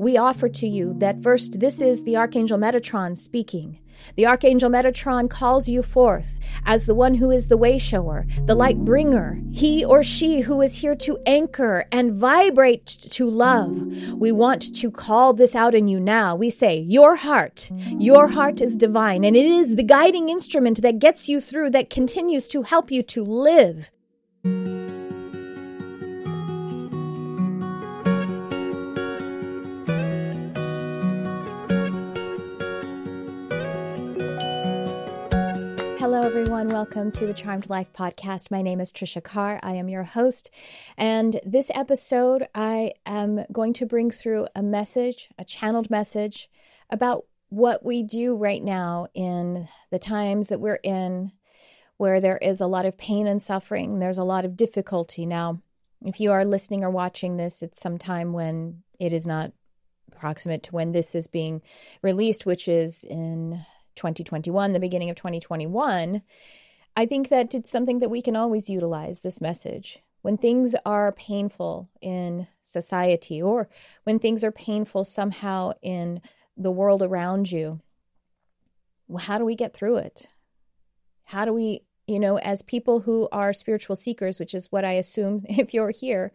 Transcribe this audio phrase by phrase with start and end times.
[0.00, 3.78] we offer to you that first, this is the Archangel Metatron speaking.
[4.16, 8.54] The Archangel Metatron calls you forth as the one who is the way shower, the
[8.54, 13.76] light bringer, he or she who is here to anchor and vibrate to love.
[14.14, 16.34] We want to call this out in you now.
[16.34, 20.98] We say, Your heart, your heart is divine, and it is the guiding instrument that
[20.98, 23.90] gets you through, that continues to help you to live.
[36.30, 36.68] Everyone.
[36.68, 38.52] Welcome to the Charmed Life podcast.
[38.52, 39.58] My name is Trisha Carr.
[39.64, 40.48] I am your host.
[40.96, 46.48] And this episode, I am going to bring through a message, a channeled message
[46.88, 51.32] about what we do right now in the times that we're in,
[51.96, 53.98] where there is a lot of pain and suffering.
[53.98, 55.26] There's a lot of difficulty.
[55.26, 55.60] Now,
[56.02, 59.50] if you are listening or watching this, it's sometime when it is not
[60.16, 61.60] proximate to when this is being
[62.02, 63.64] released, which is in
[63.96, 66.22] 2021, the beginning of 2021,
[66.96, 70.00] I think that it's something that we can always utilize this message.
[70.22, 73.68] When things are painful in society or
[74.04, 76.20] when things are painful somehow in
[76.56, 77.80] the world around you,
[79.08, 80.28] well, how do we get through it?
[81.26, 84.92] How do we, you know, as people who are spiritual seekers, which is what I
[84.92, 86.32] assume if you're here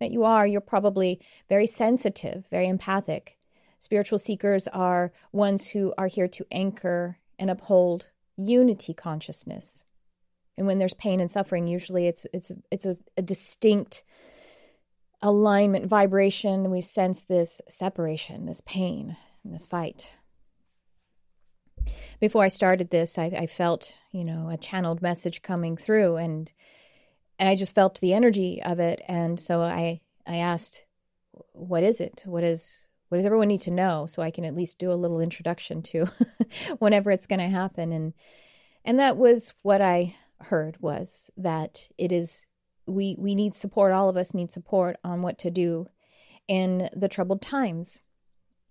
[0.00, 3.37] that you are, you're probably very sensitive, very empathic.
[3.78, 9.84] Spiritual seekers are ones who are here to anchor and uphold unity consciousness.
[10.56, 14.02] And when there's pain and suffering, usually it's it's it's a, a distinct
[15.22, 16.70] alignment vibration.
[16.70, 20.14] We sense this separation, this pain, and this fight.
[22.20, 26.50] Before I started this, I, I felt, you know, a channeled message coming through, and
[27.38, 29.00] and I just felt the energy of it.
[29.06, 30.82] And so I I asked,
[31.52, 32.22] "What is it?
[32.26, 34.94] What is what does everyone need to know so I can at least do a
[34.94, 36.06] little introduction to
[36.78, 37.92] whenever it's going to happen?
[37.92, 38.12] And
[38.84, 42.46] and that was what I heard was that it is
[42.86, 45.86] we we need support all of us need support on what to do
[46.46, 48.02] in the troubled times.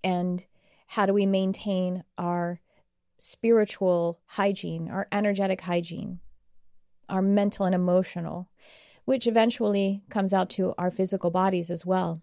[0.04, 0.46] And
[0.88, 2.62] how do we maintain our
[3.18, 6.20] spiritual hygiene our energetic hygiene
[7.10, 8.48] our mental and emotional
[9.06, 12.22] which eventually comes out to our physical bodies as well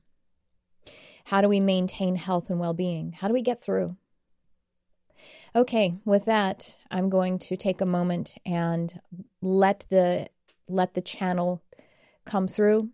[1.25, 3.12] how do we maintain health and well being?
[3.12, 3.97] How do we get through?
[5.57, 9.01] Okay, with that, I'm going to take a moment and
[9.41, 10.29] let the
[10.69, 11.62] let the channel
[12.25, 12.91] come through.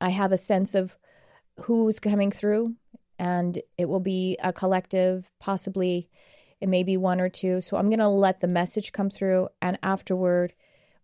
[0.00, 0.96] I have a sense of
[1.62, 2.74] who's coming through,
[3.18, 6.08] and it will be a collective, possibly
[6.60, 7.60] it may be one or two.
[7.60, 10.54] So I'm going to let the message come through, and afterward,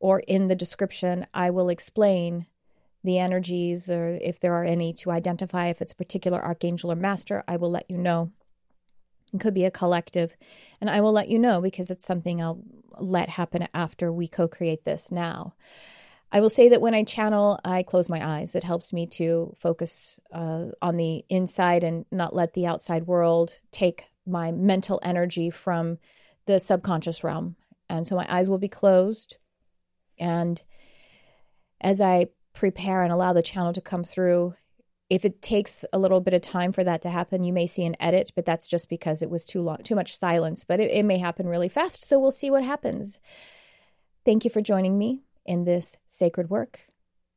[0.01, 2.47] or in the description, I will explain
[3.05, 6.97] the energies or if there are any to identify if it's a particular archangel or
[6.97, 8.33] master, I will let you know.
[9.33, 10.37] It could be a collective,
[10.81, 12.63] and I will let you know because it's something I'll
[12.99, 15.55] let happen after we co create this now.
[16.33, 18.55] I will say that when I channel, I close my eyes.
[18.55, 23.61] It helps me to focus uh, on the inside and not let the outside world
[23.71, 25.99] take my mental energy from
[26.47, 27.57] the subconscious realm.
[27.89, 29.37] And so my eyes will be closed.
[30.19, 30.61] And
[31.81, 34.55] as I prepare and allow the channel to come through.
[35.11, 37.85] If it takes a little bit of time for that to happen, you may see
[37.85, 40.65] an edit, but that's just because it was too long, too much silence.
[40.65, 43.19] But it, it may happen really fast, so we'll see what happens.
[44.25, 46.87] Thank you for joining me in this sacred work,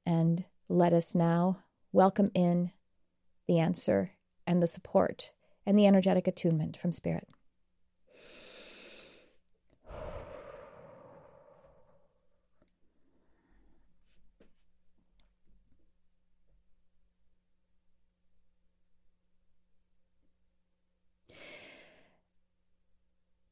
[0.06, 1.60] and let us now
[1.92, 2.72] welcome in
[3.48, 4.12] the answer
[4.46, 5.34] and the support
[5.66, 7.28] and the energetic attunement from Spirit.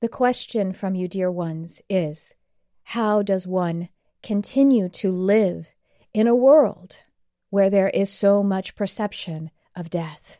[0.05, 2.35] The question from you, dear ones, is
[2.83, 3.89] how does one
[4.21, 5.69] continue to live
[6.13, 6.97] in a world
[7.49, 10.37] where there is so much perception of death?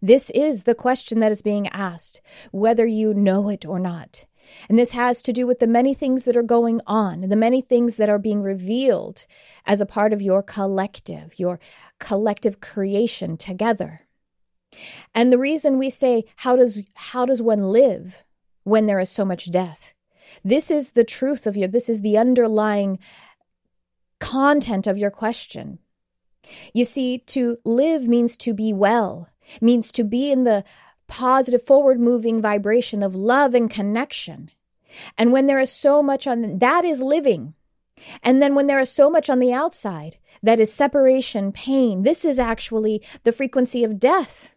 [0.00, 2.20] This is the question that is being asked,
[2.52, 4.26] whether you know it or not.
[4.68, 7.62] And this has to do with the many things that are going on, the many
[7.62, 9.26] things that are being revealed
[9.66, 11.58] as a part of your collective, your
[11.98, 14.02] collective creation together.
[15.12, 18.22] And the reason we say, how does, how does one live?
[18.64, 19.94] When there is so much death.
[20.42, 22.98] This is the truth of your, This is the underlying
[24.18, 25.78] content of your question.
[26.72, 29.28] You see, to live means to be well,
[29.60, 30.64] means to be in the
[31.06, 34.50] positive, forward moving vibration of love and connection.
[35.18, 37.54] And when there is so much on that is living.
[38.22, 42.24] And then when there is so much on the outside, that is separation, pain, this
[42.24, 44.52] is actually the frequency of death.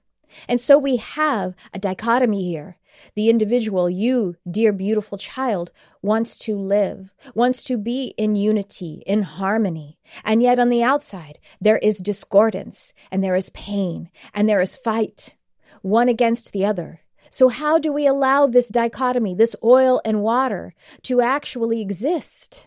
[0.48, 2.78] And so we have a dichotomy here.
[3.16, 5.72] The individual, you, dear beautiful child,
[6.02, 9.98] wants to live, wants to be in unity, in harmony.
[10.24, 14.78] And yet on the outside, there is discordance, and there is pain, and there is
[14.78, 15.36] fight,
[15.82, 17.02] one against the other.
[17.30, 20.74] So, how do we allow this dichotomy, this oil and water,
[21.04, 22.67] to actually exist?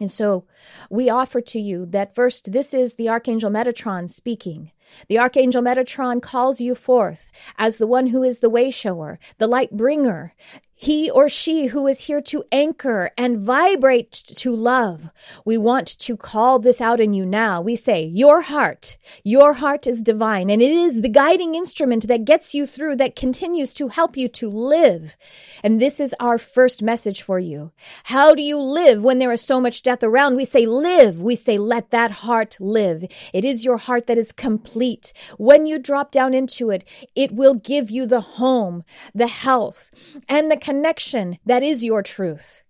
[0.00, 0.46] And so
[0.88, 4.72] we offer to you that first, this is the Archangel Metatron speaking.
[5.08, 9.46] The Archangel Metatron calls you forth as the one who is the way shower, the
[9.46, 10.32] light bringer,
[10.80, 15.10] he or she who is here to anchor and vibrate to love.
[15.44, 17.60] We want to call this out in you now.
[17.60, 22.24] We say, Your heart, your heart is divine, and it is the guiding instrument that
[22.24, 25.18] gets you through, that continues to help you to live.
[25.62, 27.72] And this is our first message for you.
[28.04, 30.34] How do you live when there is so much death around?
[30.34, 31.20] We say, Live.
[31.20, 33.04] We say, Let that heart live.
[33.34, 35.12] It is your heart that is complete.
[35.36, 38.82] When you drop down into it, it will give you the home,
[39.14, 39.90] the health,
[40.26, 42.62] and the connection that is your truth.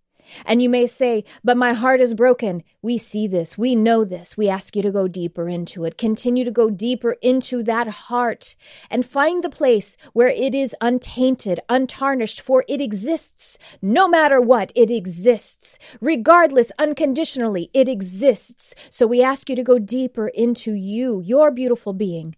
[0.44, 2.62] And you may say, but my heart is broken.
[2.82, 3.58] We see this.
[3.58, 4.36] We know this.
[4.36, 5.98] We ask you to go deeper into it.
[5.98, 8.54] Continue to go deeper into that heart
[8.90, 13.58] and find the place where it is untainted, untarnished, for it exists.
[13.82, 15.78] No matter what, it exists.
[16.00, 18.74] Regardless, unconditionally, it exists.
[18.90, 22.36] So we ask you to go deeper into you, your beautiful being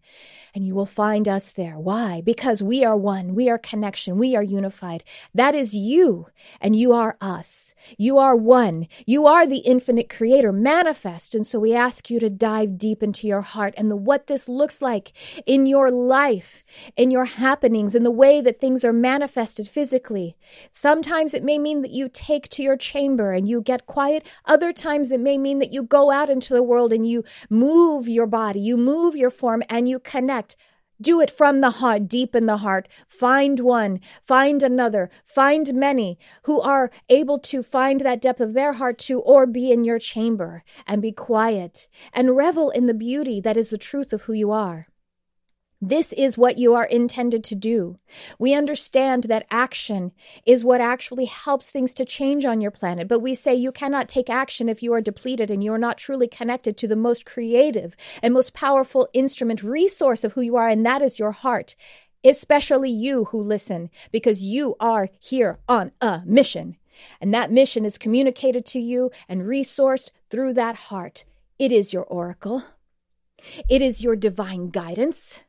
[0.55, 1.79] and you will find us there.
[1.79, 2.21] Why?
[2.21, 5.03] Because we are one, we are connection, we are unified.
[5.35, 6.27] That is you,
[6.61, 7.75] and you are us.
[7.97, 8.89] You are one.
[9.07, 11.35] You are the infinite creator manifest.
[11.35, 14.49] And so we ask you to dive deep into your heart and the what this
[14.49, 15.13] looks like
[15.47, 16.65] in your life,
[16.97, 20.37] in your happenings, in the way that things are manifested physically.
[20.71, 24.27] Sometimes it may mean that you take to your chamber and you get quiet.
[24.45, 28.09] Other times it may mean that you go out into the world and you move
[28.09, 30.57] your body, you move your form, and you connect
[31.03, 32.89] do it from the heart, deep in the heart.
[33.09, 38.75] Find one, find another, find many who are able to find that depth of their
[38.75, 43.41] heart too, or be in your chamber and be quiet and revel in the beauty
[43.41, 44.87] that is the truth of who you are.
[45.85, 47.99] This is what you are intended to do.
[48.39, 50.13] We understand that action
[50.47, 54.09] is what actually helps things to change on your planet, but we say you cannot
[54.09, 57.27] take action if you are depleted and you are not truly connected to the most
[57.27, 61.75] creative and most powerful instrument, resource of who you are, and that is your heart.
[62.23, 66.77] Especially you who listen, because you are here on a mission.
[67.21, 71.25] And that mission is communicated to you and resourced through that heart.
[71.59, 72.63] It is your oracle.
[73.69, 75.41] It is your divine guidance.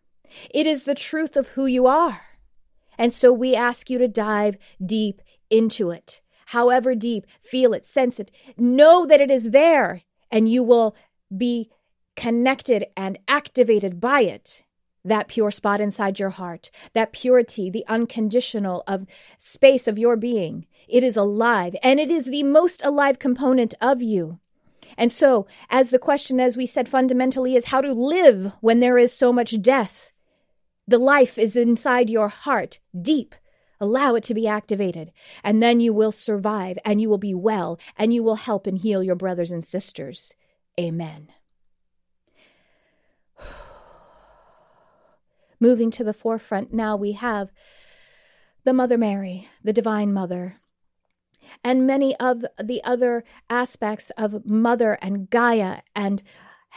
[0.49, 2.21] It is the truth of who you are.
[2.97, 6.21] And so we ask you to dive deep into it.
[6.47, 10.01] However deep, feel it, sense it, know that it is there,
[10.31, 10.95] and you will
[11.35, 11.69] be
[12.15, 14.63] connected and activated by it.
[15.05, 19.05] That pure spot inside your heart, that purity, the unconditional of
[19.37, 20.65] space of your being.
[20.87, 24.39] It is alive, and it is the most alive component of you.
[24.97, 28.97] And so, as the question, as we said fundamentally, is how to live when there
[28.97, 30.11] is so much death.
[30.87, 33.35] The life is inside your heart, deep.
[33.79, 35.11] Allow it to be activated,
[35.43, 38.77] and then you will survive, and you will be well, and you will help and
[38.77, 40.33] heal your brothers and sisters.
[40.79, 41.29] Amen.
[45.59, 47.51] Moving to the forefront now, we have
[48.63, 50.57] the Mother Mary, the Divine Mother,
[51.63, 56.23] and many of the other aspects of Mother and Gaia and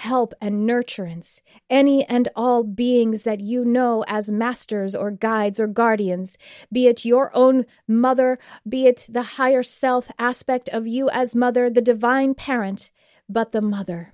[0.01, 5.67] help and nurturance, any and all beings that you know as masters or guides or
[5.67, 6.37] guardians,
[6.71, 8.39] be it your own mother,
[8.69, 12.91] be it the higher self aspect of you as mother, the divine parent,
[13.27, 14.13] but the mother.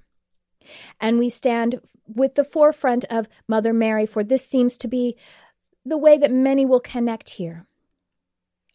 [1.01, 5.17] And we stand with the forefront of Mother Mary, for this seems to be
[5.85, 7.67] the way that many will connect here.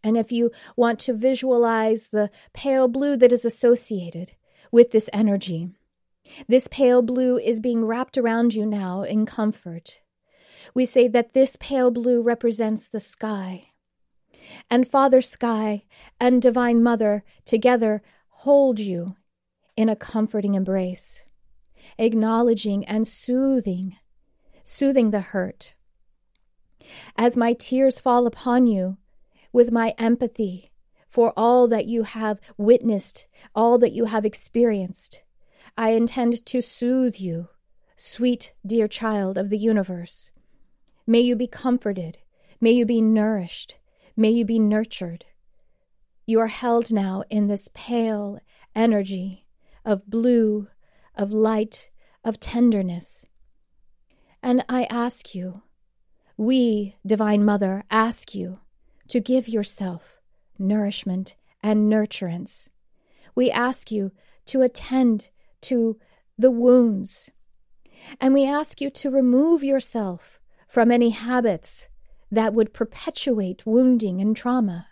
[0.04, 4.34] And if you want to visualize the pale blue that is associated
[4.74, 5.70] with this energy,
[6.48, 10.00] this pale blue is being wrapped around you now in comfort.
[10.74, 13.68] We say that this pale blue represents the sky.
[14.70, 15.84] And Father Sky
[16.20, 19.16] and Divine Mother together hold you
[19.76, 21.26] in a comforting embrace,
[21.98, 23.98] acknowledging and soothing,
[24.64, 25.76] soothing the hurt.
[27.16, 28.98] As my tears fall upon you
[29.52, 30.72] with my empathy
[31.10, 35.24] for all that you have witnessed, all that you have experienced,
[35.80, 37.50] I intend to soothe you,
[37.96, 40.32] sweet dear child of the universe.
[41.06, 42.18] May you be comforted.
[42.60, 43.78] May you be nourished.
[44.16, 45.26] May you be nurtured.
[46.26, 48.40] You are held now in this pale
[48.76, 49.46] energy
[49.86, 50.68] of blue,
[51.14, 51.92] of light,
[52.24, 53.28] of tenderness.
[54.42, 55.62] And I ask you,
[56.38, 58.62] we, Divine Mother, ask you
[59.10, 60.18] to give yourself
[60.58, 62.70] nourishment and nurturance.
[63.36, 64.12] We ask you
[64.46, 65.30] to attend
[65.62, 66.00] to
[66.38, 67.32] the wounds.
[68.20, 71.90] And we ask you to remove yourself from any habits
[72.32, 74.88] that would perpetuate wounding and trauma.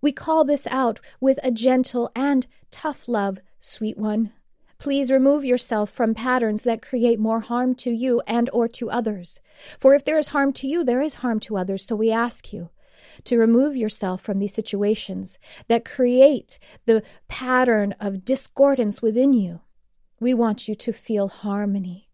[0.00, 4.32] We call this out with a gentle and tough love, sweet one.
[4.78, 9.40] Please remove yourself from patterns that create more harm to you and or to others.
[9.80, 11.86] For if there is harm to you, there is harm to others.
[11.86, 12.68] So we ask you
[13.24, 19.60] to remove yourself from these situations that create the pattern of discordance within you.
[20.20, 22.08] We want you to feel harmony.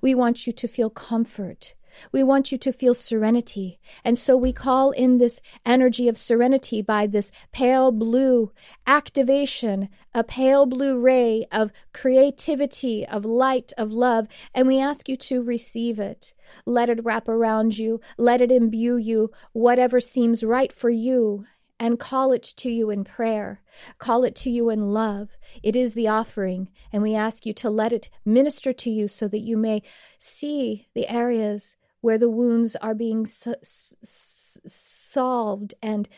[0.00, 1.74] We want you to feel comfort.
[2.10, 3.78] We want you to feel serenity.
[4.04, 8.52] And so we call in this energy of serenity by this pale blue
[8.86, 14.28] activation, a pale blue ray of creativity, of light, of love.
[14.54, 16.34] And we ask you to receive it.
[16.66, 18.00] Let it wrap around you.
[18.18, 21.46] Let it imbue you, whatever seems right for you
[21.82, 23.60] and call it to you in prayer.
[23.98, 25.30] Call it to you in love.
[25.64, 29.26] It is the offering, and we ask you to let it minister to you so
[29.26, 29.82] that you may
[30.16, 36.08] see the areas where the wounds are being so, solved and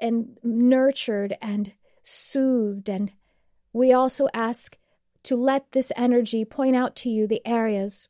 [0.00, 2.88] and nurtured and soothed.
[2.88, 3.12] And
[3.72, 4.76] we also ask
[5.22, 8.08] to let this energy point out to you the areas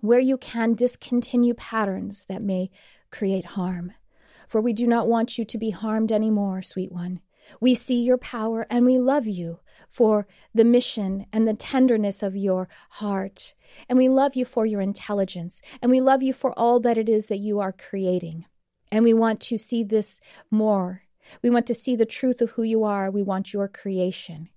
[0.00, 2.70] where you can discontinue patterns that may
[3.10, 3.92] create harm.
[4.46, 7.20] For we do not want you to be harmed any more sweet one
[7.60, 12.36] we see your power and we love you for the mission and the tenderness of
[12.36, 13.54] your heart.
[13.88, 15.60] And we love you for your intelligence.
[15.80, 18.46] And we love you for all that it is that you are creating.
[18.90, 21.02] And we want to see this more.
[21.42, 23.10] We want to see the truth of who you are.
[23.10, 24.48] We want your creation.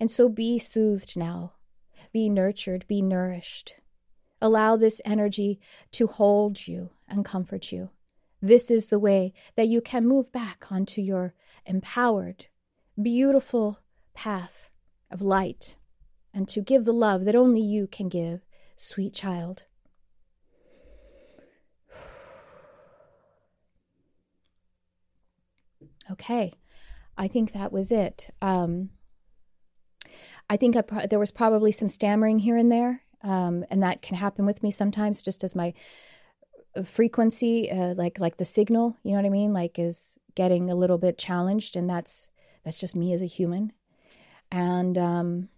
[0.00, 1.52] And so be soothed now.
[2.12, 2.86] Be nurtured.
[2.88, 3.74] Be nourished.
[4.40, 5.60] Allow this energy
[5.92, 7.90] to hold you and comfort you.
[8.46, 11.34] This is the way that you can move back onto your
[11.64, 12.46] empowered,
[13.00, 13.80] beautiful
[14.14, 14.70] path
[15.10, 15.74] of light
[16.32, 18.42] and to give the love that only you can give,
[18.76, 19.64] sweet child.
[26.08, 26.52] Okay,
[27.18, 28.30] I think that was it.
[28.40, 28.90] Um,
[30.48, 34.02] I think I pro- there was probably some stammering here and there, um, and that
[34.02, 35.74] can happen with me sometimes, just as my
[36.84, 40.74] frequency, uh, like like the signal, you know what I mean, like is getting a
[40.74, 42.28] little bit challenged, and that's
[42.64, 43.72] that's just me as a human.
[44.50, 45.48] And um,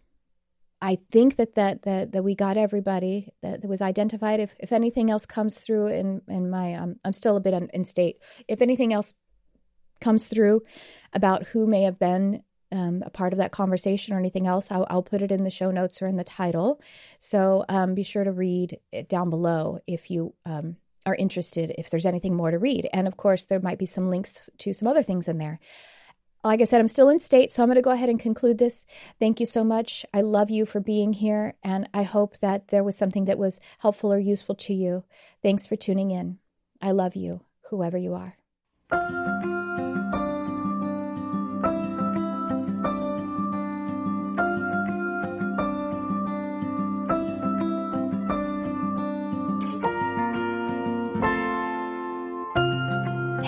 [0.81, 4.41] I think that, that that that we got everybody that, that was identified.
[4.41, 7.69] If if anything else comes through in in my um, I'm still a bit in,
[7.75, 8.19] in state.
[8.47, 9.15] If anything else
[10.01, 10.63] comes through
[11.13, 14.87] about who may have been um, a part of that conversation or anything else, I'll,
[14.91, 16.81] I'll, put it in the show notes or in the title.
[17.19, 20.77] So um, be sure to read it down below if you um,
[21.09, 22.89] are interested, if there's anything more to read.
[22.93, 25.59] And of course, there might be some links to some other things in there.
[26.45, 28.59] Like I said, I'm still in state, so I'm going to go ahead and conclude
[28.59, 28.87] this.
[29.19, 30.07] Thank you so much.
[30.15, 33.61] I love you for being here, and I hope that there was something that was
[33.81, 35.05] helpful or useful to you.
[35.43, 36.39] Thanks for tuning in.
[36.81, 38.37] I love you, whoever you are.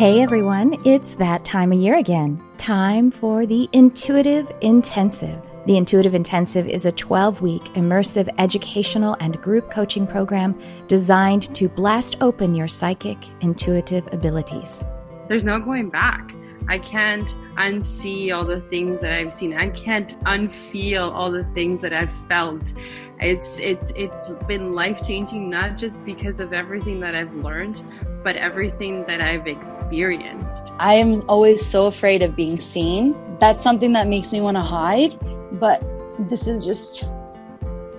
[0.00, 2.42] Hey everyone, it's that time of year again.
[2.57, 5.38] Time for the Intuitive Intensive.
[5.66, 11.69] The Intuitive Intensive is a 12 week immersive educational and group coaching program designed to
[11.69, 14.83] blast open your psychic, intuitive abilities.
[15.28, 16.35] There's no going back.
[16.69, 19.55] I can't unsee all the things that I've seen.
[19.55, 22.73] I can't unfeel all the things that I've felt.
[23.21, 27.83] It's it's it's been life changing not just because of everything that I've learned,
[28.25, 30.73] but everything that I've experienced.
[30.79, 33.17] I am always so afraid of being seen.
[33.38, 35.19] That's something that makes me want to hide,
[35.59, 35.83] but
[36.19, 37.12] this is just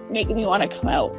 [0.10, 1.16] making me want to come out.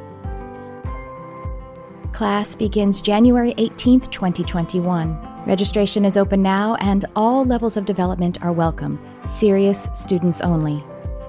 [2.13, 5.32] Class begins January 18th, 2021.
[5.45, 8.97] Registration is open now, and all levels of development are welcome.
[9.27, 10.81] Serious students only.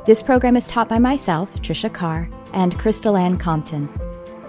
[0.07, 3.89] This program is taught by myself, Trisha Carr, and Crystal Ann Compton.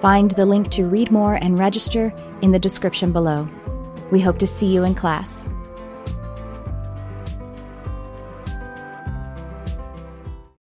[0.01, 3.49] Find the link to read more and register in the description below.
[4.11, 5.47] We hope to see you in class.